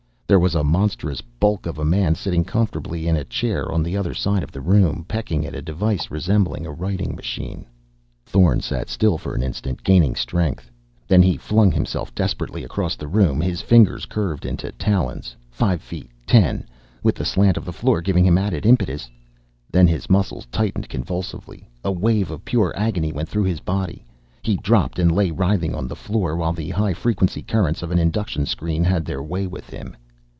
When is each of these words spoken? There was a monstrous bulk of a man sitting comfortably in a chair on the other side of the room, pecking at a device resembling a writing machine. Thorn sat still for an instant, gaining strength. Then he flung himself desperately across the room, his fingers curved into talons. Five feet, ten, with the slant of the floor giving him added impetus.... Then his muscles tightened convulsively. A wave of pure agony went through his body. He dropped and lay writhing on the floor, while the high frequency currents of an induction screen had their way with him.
There 0.31 0.39
was 0.39 0.55
a 0.55 0.63
monstrous 0.63 1.19
bulk 1.19 1.65
of 1.65 1.77
a 1.77 1.83
man 1.83 2.15
sitting 2.15 2.45
comfortably 2.45 3.05
in 3.05 3.17
a 3.17 3.25
chair 3.25 3.69
on 3.69 3.83
the 3.83 3.97
other 3.97 4.13
side 4.13 4.43
of 4.43 4.51
the 4.53 4.61
room, 4.61 5.03
pecking 5.05 5.45
at 5.45 5.53
a 5.53 5.61
device 5.61 6.09
resembling 6.09 6.65
a 6.65 6.71
writing 6.71 7.17
machine. 7.17 7.65
Thorn 8.25 8.61
sat 8.61 8.87
still 8.87 9.17
for 9.17 9.35
an 9.35 9.43
instant, 9.43 9.83
gaining 9.83 10.15
strength. 10.15 10.71
Then 11.05 11.21
he 11.21 11.35
flung 11.35 11.69
himself 11.69 12.15
desperately 12.15 12.63
across 12.63 12.95
the 12.95 13.09
room, 13.09 13.41
his 13.41 13.59
fingers 13.59 14.05
curved 14.05 14.45
into 14.45 14.71
talons. 14.71 15.35
Five 15.49 15.81
feet, 15.81 16.09
ten, 16.25 16.65
with 17.03 17.15
the 17.15 17.25
slant 17.25 17.57
of 17.57 17.65
the 17.65 17.73
floor 17.73 17.99
giving 17.99 18.25
him 18.25 18.37
added 18.37 18.65
impetus.... 18.65 19.09
Then 19.69 19.85
his 19.85 20.09
muscles 20.09 20.45
tightened 20.49 20.87
convulsively. 20.87 21.67
A 21.83 21.91
wave 21.91 22.31
of 22.31 22.45
pure 22.45 22.71
agony 22.77 23.11
went 23.11 23.27
through 23.27 23.43
his 23.43 23.59
body. 23.59 24.05
He 24.43 24.55
dropped 24.55 24.97
and 24.97 25.11
lay 25.11 25.29
writhing 25.29 25.75
on 25.75 25.89
the 25.89 25.93
floor, 25.97 26.37
while 26.37 26.53
the 26.53 26.69
high 26.69 26.93
frequency 26.93 27.41
currents 27.41 27.83
of 27.83 27.91
an 27.91 27.99
induction 27.99 28.45
screen 28.45 28.85
had 28.85 29.03
their 29.03 29.21
way 29.21 29.45
with 29.45 29.69
him. 29.69 29.97